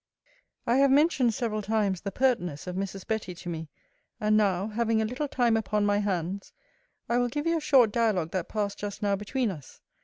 [0.65, 3.05] I have mentioned several times the pertness of Mrs.
[3.05, 3.69] Betty to me;
[4.19, 6.53] and now, having a little time upon my hands,
[7.07, 9.79] I will give you a short dialogue that passed just now between us.